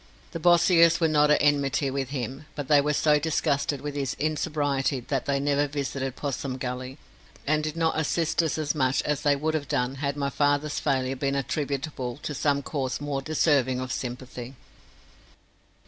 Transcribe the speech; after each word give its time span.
The 0.31 0.39
Bossiers 0.39 0.99
were 0.99 1.07
not 1.07 1.29
at 1.29 1.43
enmity 1.43 1.91
with 1.91 2.09
him, 2.09 2.47
but 2.55 2.67
they 2.67 2.81
were 2.81 2.91
so 2.91 3.19
disgusted 3.19 3.81
with 3.81 3.93
his 3.95 4.15
insobriety 4.15 4.99
that 5.01 5.27
they 5.27 5.39
never 5.39 5.67
visited 5.67 6.15
Possum 6.15 6.57
Gully, 6.57 6.97
and 7.45 7.63
did 7.63 7.77
not 7.77 7.99
assist 7.99 8.41
us 8.41 8.57
as 8.57 8.73
much 8.73 9.03
as 9.03 9.21
they 9.21 9.35
would 9.35 9.53
have 9.53 9.67
done 9.67 9.97
had 10.01 10.17
my 10.17 10.31
father's 10.31 10.79
failure 10.79 11.15
been 11.15 11.35
attributable 11.35 12.17
to 12.23 12.33
some 12.33 12.63
cause 12.63 12.99
more 12.99 13.21
deserving 13.21 13.79
of 13.79 13.91
sympathy. 13.91 14.55